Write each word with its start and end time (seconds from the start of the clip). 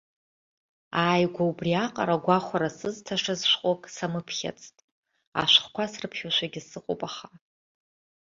Ааигәа 1.03 1.43
убри 1.49 1.73
аҟара 1.85 2.23
гәахәара 2.23 2.69
сызҭашаз 2.77 3.41
шәҟәык 3.49 3.81
самыԥхьацт 3.95 4.75
ашәҟәқәа 5.41 5.91
срыԥхьошәагьы 5.91 6.61
сыҟоуп 6.69 7.01
аха. 7.07 7.27